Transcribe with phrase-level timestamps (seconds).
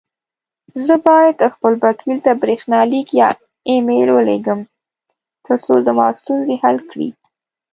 [0.85, 3.29] زه بايد خپل وکيل ته بريښناليک يا
[3.67, 4.59] اى ميل وليږم،
[5.45, 7.09] ترڅو زما ستونزي حل کړې.